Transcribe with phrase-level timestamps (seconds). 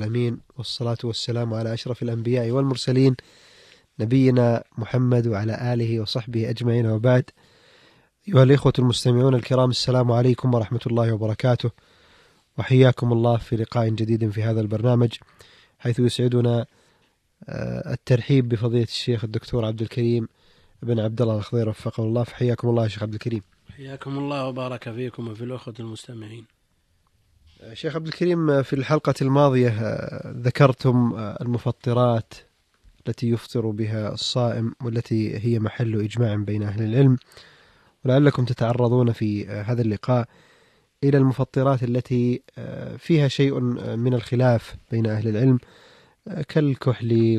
[0.00, 3.16] العالمين والصلاة والسلام على أشرف الأنبياء والمرسلين
[3.98, 7.30] نبينا محمد وعلى آله وصحبه أجمعين وبعد.
[8.28, 11.70] أيها الإخوة المستمعون الكرام السلام عليكم ورحمة الله وبركاته.
[12.58, 15.12] وحياكم الله في لقاء جديد في هذا البرنامج
[15.78, 16.66] حيث يسعدنا
[17.48, 20.28] آه، الترحيب بفضيلة الشيخ الدكتور عبد الكريم
[20.82, 22.24] بن عبد الله الخضير وفقه الله.
[22.24, 23.42] فحياكم الله يا شيخ عبد الكريم.
[23.76, 26.59] حياكم الله وبارك فيكم وفي الأخوة المستمعين.
[27.72, 32.34] شيخ عبد الكريم في الحلقة الماضية آه، ذكرتم آه، المفطرات
[33.08, 37.16] التي يفطر بها الصائم والتي هي محل إجماع بين أهل العلم.
[38.04, 40.28] ولعلكم تتعرضون في آه، هذا اللقاء
[41.04, 42.42] إلى المفطرات التي
[42.98, 43.60] فيها شيء
[43.96, 45.58] من الخلاف بين أهل العلم
[46.48, 47.38] كالكحل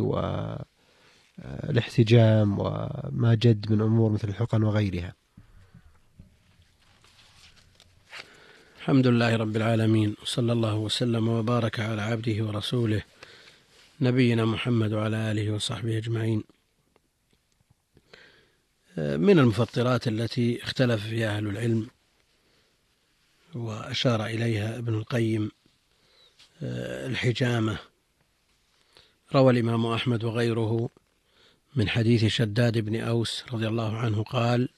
[1.39, 5.20] والاحتجام وما جد من أمور مثل الحقن وغيرها.
[8.81, 13.03] الحمد لله رب العالمين وصلى الله وسلم وبارك على عبده ورسوله
[14.01, 16.43] نبينا محمد وعلى آله وصحبه أجمعين.
[18.97, 21.87] من المفطرات التي اختلف فيها أهل العلم
[23.55, 25.51] وأشار إليها ابن القيم
[27.11, 27.77] الحجامة
[29.35, 30.89] روى الإمام أحمد وغيره
[31.75, 34.69] من حديث شداد بن أوس رضي الله عنه قال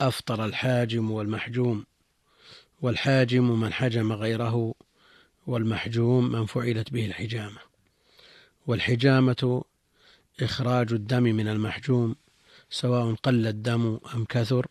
[0.00, 1.84] أفطر الحاجم والمحجوم
[2.84, 4.74] والحاجم من حجم غيره
[5.46, 7.58] والمحجوم من فعلت به الحجامة.
[8.66, 9.64] والحجامة
[10.40, 12.16] إخراج الدم من المحجوم
[12.70, 14.66] سواء قل الدم أم كثر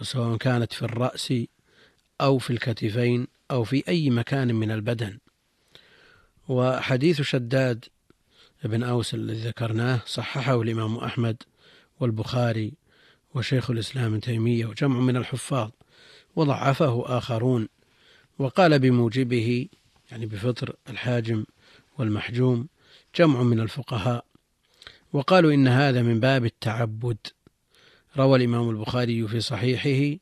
[0.00, 1.32] وسواء كانت في الرأس
[2.20, 5.18] أو في الكتفين أو في أي مكان من البدن.
[6.48, 7.84] وحديث شداد
[8.64, 11.42] بن أوس الذي ذكرناه صححه الإمام أحمد
[12.00, 12.72] والبخاري
[13.34, 15.70] وشيخ الإسلام ابن تيمية وجمع من الحفاظ.
[16.36, 17.68] وضعفه آخرون
[18.38, 19.68] وقال بموجبه
[20.10, 21.44] يعني بفطر الحاجم
[21.98, 22.68] والمحجوم
[23.16, 24.24] جمع من الفقهاء.
[25.12, 27.16] وقالوا إن هذا من باب التعبد.
[28.16, 30.18] روى الإمام البخاري في صحيحه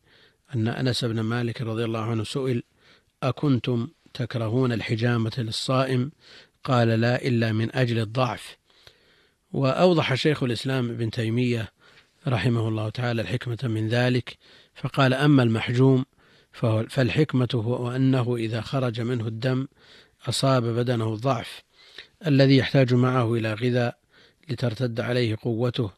[0.54, 2.62] أن أنس بن مالك رضي الله عنه سئل
[3.22, 6.12] أكنتم تكرهون الحجامة للصائم؟
[6.64, 8.56] قال لا إلا من أجل الضعف.
[9.52, 11.72] وأوضح شيخ الإسلام ابن تيمية
[12.28, 14.38] رحمه الله تعالى الحكمة من ذلك
[14.74, 16.04] فقال أما المحجوم
[16.88, 19.66] فالحكمة هو أنه إذا خرج منه الدم
[20.28, 21.62] أصاب بدنه الضعف
[22.26, 23.98] الذي يحتاج معه إلى غذاء
[24.48, 25.90] لترتد عليه قوته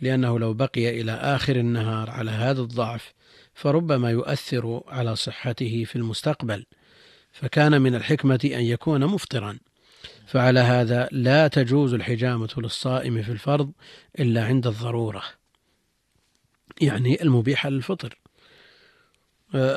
[0.00, 3.12] لأنه لو بقي إلى آخر النهار على هذا الضعف
[3.54, 6.66] فربما يؤثر على صحته في المستقبل.
[7.32, 9.58] فكان من الحكمة أن يكون مفطرا.
[10.26, 13.72] فعلى هذا لا تجوز الحجامة للصائم في الفرض
[14.18, 15.22] إلا عند الضرورة.
[16.80, 18.18] يعني المبيحة للفطر.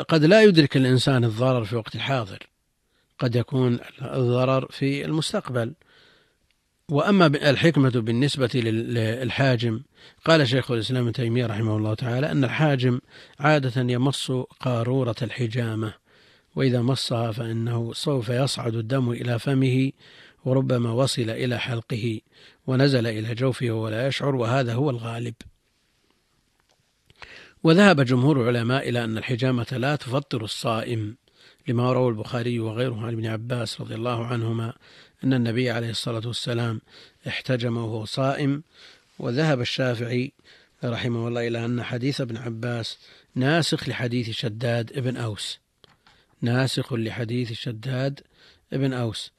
[0.10, 2.48] قد لا يدرك الإنسان الضرر في وقت الحاضر
[3.20, 5.74] قد يكون الضرر في المستقبل.
[6.90, 9.82] وأما الحكمة بالنسبة للحاجم
[10.26, 13.00] قال شيخ الإسلام ابن تيمية رحمه الله تعالى أن الحاجم
[13.40, 15.94] عادة يمص قارورة الحجامة
[16.56, 19.92] وإذا مصها فإنه سوف يصعد الدم إلى فمه
[20.46, 22.22] وربما وصل إلى حلقه
[22.68, 25.34] ونزل إلى جوفه ولا يشعر وهذا هو الغالب.
[27.64, 31.18] وذهب جمهور العلماء إلى أن الحجامة لا تفطر الصائم
[31.68, 34.74] لما روى البخاري وغيره عن ابن عباس رضي الله عنهما
[35.24, 36.82] أن النبي عليه الصلاة والسلام
[37.28, 38.64] احتجم وهو صائم.
[39.20, 40.32] وذهب الشافعي
[40.84, 42.98] رحمه الله إلى أن حديث ابن عباس
[43.36, 45.60] ناسخ لحديث شداد ابن أوس.
[46.42, 48.22] ناسخ لحديث شداد
[48.74, 49.32] ابن أوس.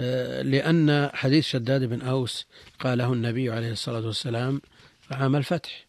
[0.00, 2.46] آه، لأن حديث شداد بن أوس
[2.80, 4.60] قاله النبي عليه الصلاة والسلام
[5.10, 5.87] عام الفتح.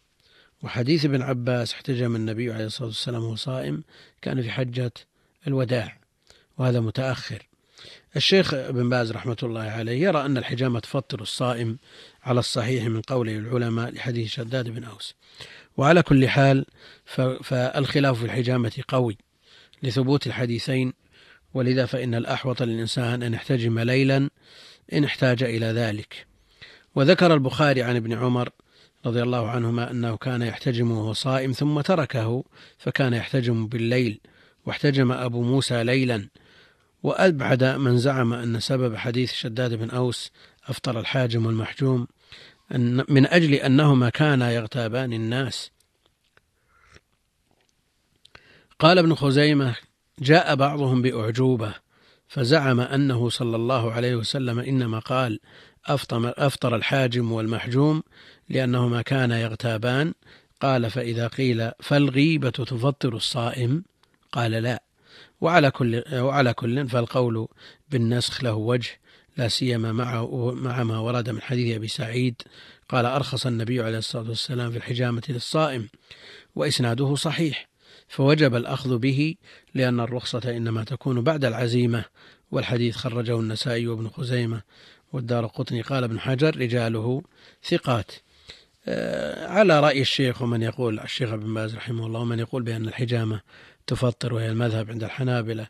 [0.62, 3.82] وحديث ابن عباس احتجم النبي عليه الصلاة والسلام وهو صائم
[4.22, 4.92] كان في حجة
[5.46, 5.98] الوداع
[6.58, 7.46] وهذا متأخر.
[8.16, 11.78] الشيخ ابن باز رحمة الله عليه يرى أن الحجامة تفطر الصائم
[12.22, 15.14] على الصحيح من قوله العلماء لحديث شداد بن أوس.
[15.76, 16.66] وعلى كل حال
[17.42, 19.18] فالخلاف في الحجامة قوي
[19.82, 20.92] لثبوت الحديثين
[21.54, 24.30] ولذا فإن الأحوط للإنسان أن يحتجم ليلا
[24.92, 26.26] إن احتاج إلى ذلك.
[26.94, 28.48] وذكر البخاري عن ابن عمر
[29.06, 32.44] رضي الله عنهما أنه كان يحتجم وهو صائم ثم تركه
[32.78, 34.20] فكان يحتجم بالليل
[34.66, 36.28] واحتجم أبو موسى ليلا.
[37.02, 40.30] وأبعد من زعم أن سبب حديث شداد بن أوس
[40.68, 42.06] أفطر الحاجم والمحجوم
[42.74, 45.70] أن من أجل أنهما كانا يغتابان الناس.
[48.78, 49.76] قال ابن خزيمة
[50.18, 51.74] جاء بعضهم بأعجوبة
[52.28, 55.40] فزعم أنه صلى الله عليه وسلم إنما قال
[55.86, 58.02] أفطر, الحاجم والمحجوم
[58.48, 60.14] لأنهما كانا يغتابان.
[60.60, 63.84] قال فإذا قيل فالغيبة تفطر الصائم؟
[64.32, 64.82] قال لا.
[65.40, 67.48] وعلى كل وعلى كل فالقول
[67.90, 68.90] بالنسخ له وجه
[69.36, 72.42] لا سيما مع مع ما ورد من حديث أبي سعيد.
[72.88, 75.88] قال أرخص النبي عليه الصلاة والسلام في الحجامة للصائم
[76.54, 77.68] وإسناده صحيح.
[78.08, 79.34] فوجب الأخذ به
[79.74, 82.04] لأن الرخصة إنما تكون بعد العزيمة.
[82.50, 84.62] والحديث خرجه النسائي وابن خزيمة.
[85.12, 87.22] والدار قطني قال ابن حجر رجاله
[87.64, 88.12] ثقات.
[88.86, 93.40] آه، على رأي الشيخ ومن يقول الشيخ ابن باز رحمه الله ومن يقول بأن الحجامة
[93.86, 95.66] تفطر وهي المذهب عند الحنابلة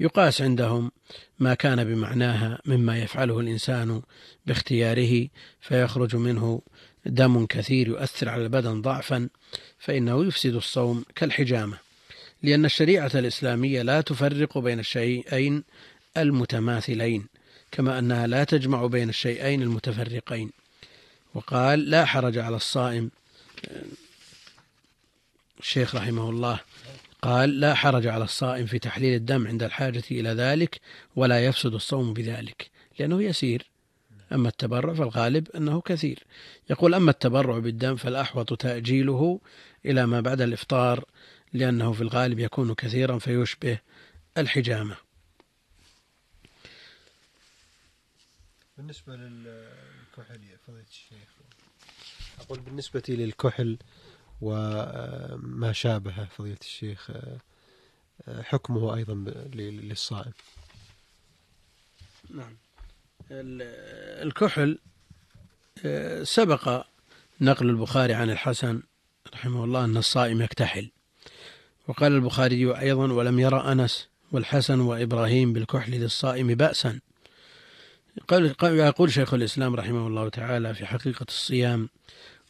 [0.00, 0.90] يقاس عندهم
[1.38, 4.02] ما كان بمعناها مما يفعله الإنسان
[4.46, 5.28] باختياره
[5.60, 6.62] فيخرج منه
[7.06, 9.28] دم كثير يؤثر على البدن ضعفا
[9.78, 11.78] فإنه يفسد الصوم كالحجامة
[12.42, 15.64] لأن الشريعة الإسلامية لا تفرق بين الشيئين
[16.16, 17.26] المتماثلين.
[17.72, 20.50] كما أنها لا تجمع بين الشيئين المتفرقين.
[21.34, 23.10] وقال لا حرج على الصائم.
[25.60, 26.60] الشيخ رحمه الله
[27.22, 30.80] قال لا حرج على الصائم في تحليل الدم عند الحاجة إلى ذلك
[31.16, 33.66] ولا يفسد الصوم بذلك لأنه يسير.
[34.32, 36.18] أما التبرع فالغالب أنه كثير.
[36.70, 39.40] يقول أما التبرع بالدم فالأحوط تأجيله
[39.86, 41.04] إلى ما بعد الإفطار
[41.52, 43.78] لأنه في الغالب يكون كثيرا فيشبه
[44.38, 44.96] الحجامة.
[48.78, 51.28] بالنسبة للكحل يا فضيلة الشيخ
[52.40, 53.78] أقول بالنسبة للكحل
[54.40, 57.10] وما شابه فضيلة الشيخ
[58.40, 59.14] حكمه أيضا
[59.54, 60.32] للصائم.
[62.30, 62.56] نعم.
[63.30, 64.78] الكحل
[66.22, 66.86] سبق
[67.40, 68.82] نقل البخاري عن الحسن
[69.34, 70.90] رحمه الله أن الصائم يكتحل.
[71.88, 77.00] وقال البخاري أيضا ولم يرى أنس والحسن وإبراهيم بالكحل للصائم بأسا.
[78.62, 81.88] يقول شيخ الإسلام رحمه الله تعالى في حقيقة الصيام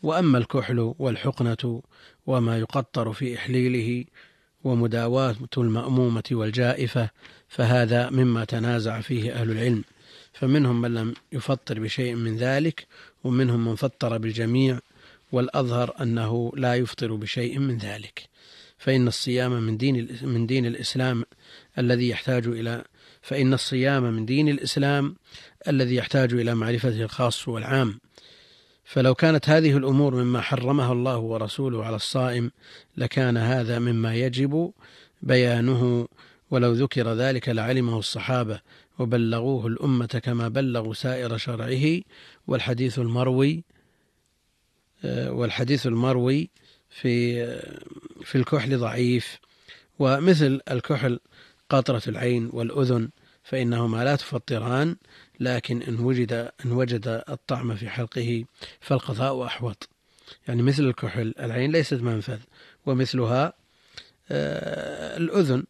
[0.03, 1.83] وأما الكحل والحقنة
[2.27, 4.05] وما يقطر في إحليله
[4.65, 7.11] ومداواة المأمومة والجائفة
[7.49, 9.85] فهذا مما تنازع فيه أهل العلم.
[10.33, 12.87] فمنهم من لم يفطر بشيء من ذلك
[13.25, 14.79] ومنهم من فطر بالجميع
[15.33, 18.29] والأظهر أنه لا يفطر بشيء من ذلك.
[18.79, 21.25] فإن الصيام من دين من دين الإسلام
[21.79, 22.85] الذي يحتاج إلى
[23.23, 25.17] فإن الصيام من دين الإسلام
[25.69, 28.01] الذي يحتاج إلى معرفته الخاص والعام.
[28.85, 32.51] فلو كانت هذه الأمور مما حرمها الله ورسوله على الصائم
[32.97, 34.73] لكان هذا مما يجب
[35.23, 36.09] بيانه.
[36.51, 38.61] ولو ذكر ذلك لعلمه الصحابة
[38.99, 42.01] وبلغوه الأمة كما بلغوا سائر شرعه.
[42.47, 43.65] والحديث المروي
[45.05, 46.51] والحديث المروي
[46.91, 47.45] في
[48.25, 49.39] في الكحل ضعيف.
[49.99, 51.21] ومثل الكحل
[51.73, 53.09] قطرة العين والأذن
[53.43, 54.97] فإنهما لا تفطران
[55.41, 56.33] لكن إن وجد
[56.65, 58.45] إن وجد الطعم في حلقه
[58.81, 59.89] فالقضاء أحوط.
[60.49, 62.39] يعني مثل الكحل العين ليست منفذ
[62.87, 63.53] ومثلها
[64.31, 65.65] آه، الأذن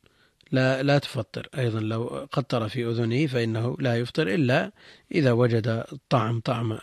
[0.53, 1.49] لا لا تفطر.
[1.59, 4.73] أيضا لو قطر في أذنه فإنه لا يفطر إلا
[5.13, 6.79] إذا وجد الطعم طعم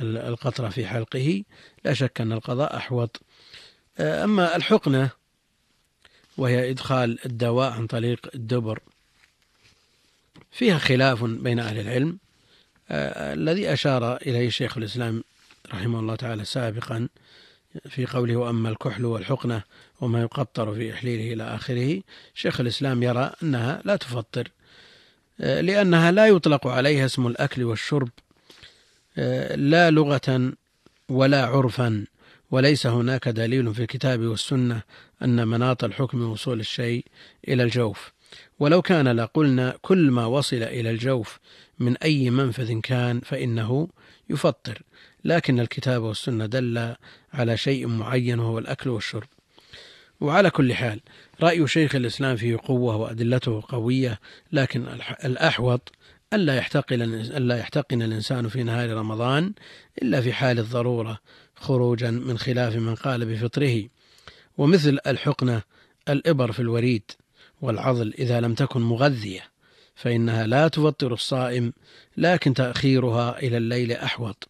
[0.00, 1.44] القطرة في حلقه.
[1.84, 3.20] لا شك أن القضاء أحوط.
[3.98, 5.10] آه، أما الحقنة
[6.38, 8.78] وهي إدخال الدواء عن طريق الدبر.
[10.52, 12.18] فيها خلاف بين أهل العلم
[12.90, 15.24] آه الذي أشار إليه شيخ الإسلام
[15.74, 17.08] رحمه الله تعالى سابقا
[17.88, 19.62] في قوله وأما الكحل والحقنة
[20.00, 22.00] وما يقطر في إحليله إلى آخره
[22.34, 24.48] شيخ الإسلام يرى أنها لا تفطر
[25.40, 28.08] آه لأنها لا يطلق عليها اسم الأكل والشرب
[29.18, 30.52] آه لا لغة
[31.08, 32.04] ولا عرفا.
[32.50, 34.82] وليس هناك دليل في الكتاب والسنة
[35.22, 37.04] أن مناط الحكم وصول الشيء
[37.48, 38.12] إلى الجوف.
[38.58, 41.38] ولو كان لقلنا كل ما وصل إلى الجوف
[41.78, 43.88] من أي منفذ كان فإنه
[44.30, 44.82] يفطر.
[45.24, 46.94] لكن الكتاب والسنة دل
[47.32, 49.28] على شيء معين وهو الأكل والشرب.
[50.20, 51.00] وعلى كل حال
[51.42, 54.20] رأي شيخ الإسلام فيه قوة وأدلته قوية
[54.52, 54.86] لكن
[55.24, 55.92] الأحوط
[56.32, 59.52] ألا يحتقن ألا يحتقن الإنسان في نهار رمضان
[60.02, 61.18] إلا في حال الضرورة
[61.60, 63.88] خروجا من خلاف من قال بفطره.
[64.58, 65.62] ومثل الحقنة
[66.08, 67.02] الإبر في الوريد
[67.60, 69.42] والعضل إذا لم تكن مغذية
[69.94, 71.72] فإنها لا تفطر الصائم
[72.16, 74.48] لكن تأخيرها إلى الليل أحوط.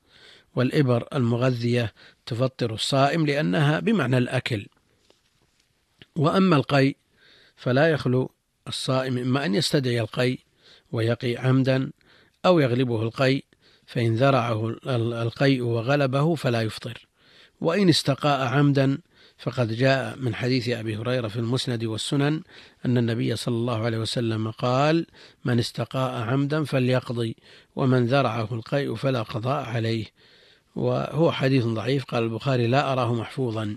[0.55, 1.93] والإبر المغذية
[2.27, 4.67] تفطر الصائم لأنها بمعنى الأكل.
[6.17, 6.95] وأما القي
[7.57, 8.31] فلا يخلو
[8.69, 10.39] الصائم إما أن يستدعي القي
[10.93, 11.91] ويقي عمدا
[12.47, 13.43] أو يغلبه القي
[13.89, 14.77] فإن ذرعه
[15.23, 17.07] القيء وغلبه فلا يفطر.
[17.61, 18.99] وإن استقاء عمدا
[19.39, 22.43] فقد جاء من حديث أبي هريرة في المسند والسنن
[22.87, 25.07] أن النبي صلى الله عليه وسلم قال
[25.45, 27.37] من استقاء عمدا فليقضي
[27.77, 30.07] ومن ذرعه القيء فلا قضاء عليه.
[30.77, 33.77] وهو حديث ضعيف قال البخاري لا أراه محفوظا.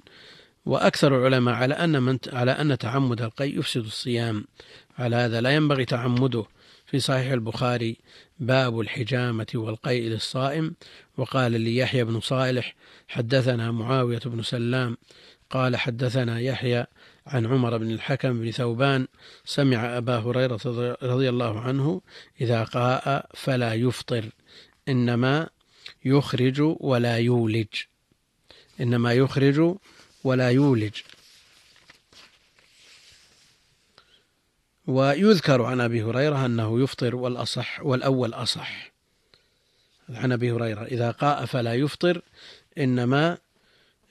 [0.65, 4.45] وأكثر العلماء على أن من على أن تعمد القيء يفسد الصيام.
[4.97, 6.45] على هذا لا ينبغي تعمده.
[6.91, 7.97] في صحيح البخاري
[8.39, 10.75] باب الحجامة والقيء للصائم
[11.17, 12.75] وقال لي يحيى بن صالح
[13.07, 14.97] حدثنا معاوية بن سلام
[15.49, 16.85] قال حدثنا يحيى
[17.27, 19.07] عن عمر بن الحكم بن ثوبان.
[19.45, 20.59] سمع أبا هريرة
[21.03, 22.01] رضي الله عنه
[22.41, 24.29] إذا قاء فلا يفطر
[24.87, 25.49] إنما
[26.05, 27.67] يخرج ولا يولج
[28.81, 29.75] إنما يخرج
[30.23, 30.93] ولا يولج.
[34.91, 38.91] ويذكر عن أبي هريرة أنه يفطر والأصح والأول أصح.
[40.09, 42.21] عن أبي هريرة إذا قاء فلا يفطر
[42.77, 43.37] إنما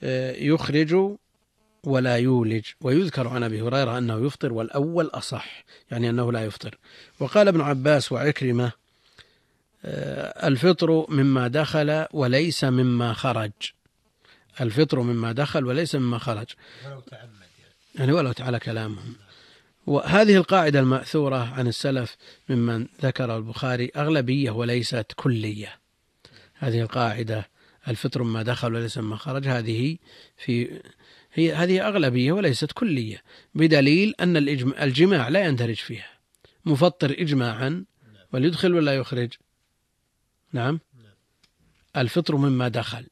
[0.03, 1.17] آه، يخرج
[1.83, 2.65] ولا يولج.
[2.81, 6.77] ويذكر عن أبي هريرة أنه يفطر والأول أصح يعني أنه لا يفطر.
[7.19, 8.71] وقال ابن عباس وعكرمة
[9.85, 13.51] آه، الفطر مما دخل وليس مما خرج.
[14.61, 16.47] الفطر مما دخل وليس مما خرج.
[16.85, 19.15] ولو تعمد يعني, يعني ولو تعالى كلامهم.
[19.87, 22.17] وهذه القاعدة المأثورة عن السلف
[22.49, 25.79] ممن ذكر البخاري أغلبية وليست كلية.
[26.53, 27.49] هذه القاعدة
[27.87, 29.97] الفطر مما دخل وليس مما خرج هذه
[30.37, 30.81] في
[31.33, 33.23] هي هذه أغلبية وليست كلية
[33.55, 34.37] بدليل أن
[34.81, 36.09] الجماع لا يندرج فيها.
[36.65, 37.85] مفطر إجماعا
[38.33, 39.33] وليدخل ولا يخرج.
[40.53, 40.79] نعم؟
[41.97, 43.07] الفطر مما دخل.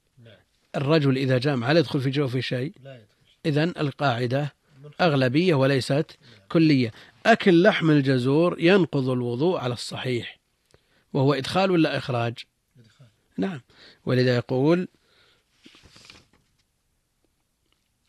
[0.75, 2.73] الرجل إذا جامع لا يدخل في جوفه شيء.
[3.45, 4.53] إذا القاعدة
[5.01, 6.17] أغلبية وليست
[6.49, 6.91] كلية.
[7.25, 10.39] أكل لحم الجزور ينقض الوضوء على الصحيح.
[11.13, 12.37] وهو إدخال ولا إخراج؟
[13.37, 13.61] نعم.
[14.05, 14.87] ولذا يقول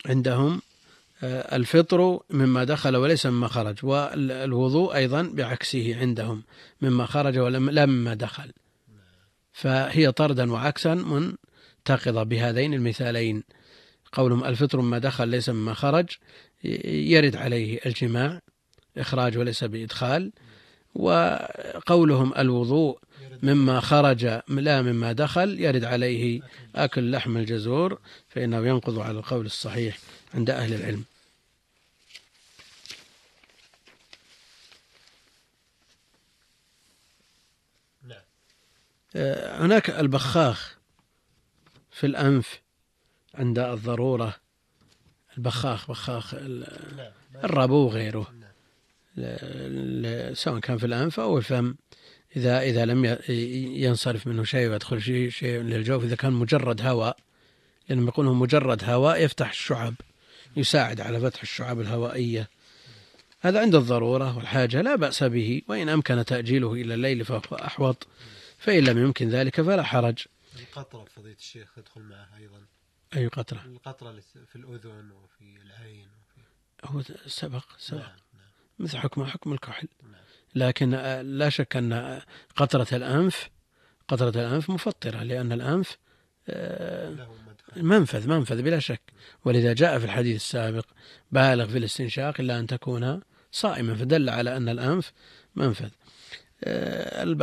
[0.07, 0.62] عندهم
[1.23, 6.43] آه، الفطر مما دخل وليس مما خرج والوضوء أيضا بعكسه عندهم
[6.81, 8.53] مما خرج لا مما دخل.
[9.53, 13.43] فهي طردا وعكسا منتقضة بهذين المثالين.
[14.12, 16.09] قولهم الفطر مما دخل ليس مما خرج
[16.85, 18.40] يرد عليه الجماع
[18.99, 20.33] إخراج وليس بإدخال
[20.95, 22.99] وقولهم الوضوء
[23.43, 26.40] مما خرج لا مما دخل يرد عليه
[26.75, 27.99] أكل لحم الجزور
[28.29, 29.99] فإنه ينقض على القول الصحيح
[30.35, 31.05] عند أهل العلم
[38.09, 38.23] نعم.
[39.17, 40.79] آه، هناك البخاخ
[41.90, 42.61] في الأنف
[43.35, 44.35] عند الضرورة.
[45.39, 47.13] البخاخ بخاخ نعم.
[47.45, 48.35] الربو وغيره.
[49.17, 50.35] نعم.
[50.35, 51.75] سواء كان في الأنف أو الفم.
[52.37, 53.19] إذا إذا لم
[53.85, 57.17] ينصرف منه شيء ويدخل شيء شيء للجوف إذا كان مجرد هواء
[57.89, 59.95] لأنهم يقولون مجرد هواء يفتح الشعب
[60.57, 62.49] يساعد على فتح الشعب الهوائية.
[63.41, 68.09] هذا عند الضرورة والحاجة لا بأس به وإن أمكن تأجيله إلى الليل فهو أحوط.
[68.59, 70.19] فإن لم يمكن ذلك فلا حرج.
[70.61, 72.61] القطرة فضيلة الشيخ يدخل معها أيضا.
[73.17, 76.40] أي قطرة؟ القطرة في الأذن وفي العين وفي
[76.85, 78.11] هو سبق سبق نعم.
[78.35, 78.50] نعم.
[78.79, 80.21] مثل حكم حكم الكحل نعم.
[80.55, 80.90] لكن
[81.21, 82.23] لا شك أن
[82.57, 83.50] قطرة الأنف
[84.09, 85.99] قطرة الأنف مفطرة لأن الأنف
[86.49, 87.29] آه،
[87.76, 89.00] منفذ منفذ بلا شك
[89.45, 90.87] ولذا جاء في الحديث السابق
[91.33, 93.21] بالغ في الاستنشاق إلا أن تكون
[93.52, 95.12] صائما فدل على أن الأنف
[95.55, 95.90] منفذ آه،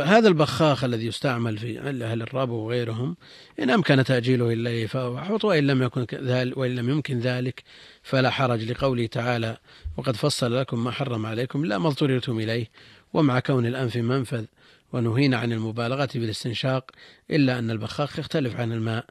[0.00, 3.16] هذا البخاخ الذي يستعمل في أهل الرب وغيرهم
[3.60, 7.62] إن أمكن تأجيله إليه فهو وإن لم يكن ذلك وإن لم يمكن ذلك
[8.02, 9.56] فلا حرج لقوله تعالى
[9.96, 12.66] وقد فصل لكم ما حرم عليكم إلا ما اضطررتم إليه
[13.12, 14.44] ومع كون الأنف منفذ
[14.92, 16.90] ونهينا عن المبالغة في الاستنشاق
[17.30, 19.04] إلا أن البخاخ يختلف عن الماء.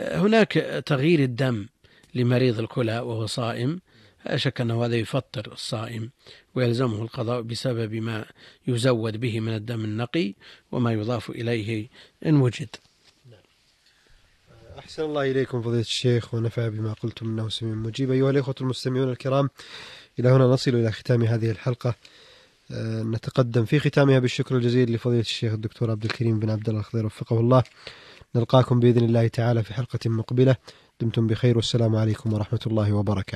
[0.00, 0.52] هناك
[0.86, 1.66] تغيير الدم
[2.14, 3.80] لمريض الكلى وهو صائم.
[4.26, 6.10] لا شك أنه هذا يفطر الصائم
[6.54, 8.24] ويلزمه القضاء بسبب ما
[8.66, 10.34] يزود به من الدم النقي
[10.72, 11.88] وما يضاف إليه
[12.26, 12.68] إن وجد.
[14.78, 18.10] أحسن الله إليكم فضيلة الشيخ ونفع بما قلتم إنه سميع مجيب.
[18.10, 19.50] أيها الإخوة المستمعون الكرام
[20.18, 21.94] إلى هنا نصل إلى ختام هذه الحلقة.
[22.70, 27.06] آه، نتقدم في ختامها بالشكر الجزيل لفضيلة الشيخ الدكتور عبد الكريم بن عبد الله الخضير
[27.06, 27.62] وفقه الله.
[28.34, 30.56] نلقاكم بإذن الله تعالى في حلقة مقبلة.
[31.00, 33.34] دمتم بخير والسلام عليكم ورحمة الله وبركاته.